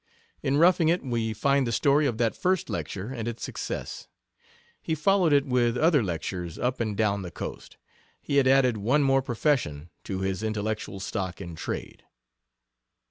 [0.41, 4.07] In Roughing It we find the story of that first lecture and its success.
[4.81, 7.77] He followed it with other lectures up and down the Coast.
[8.19, 12.03] He had added one more profession to his intellectual stock in trade.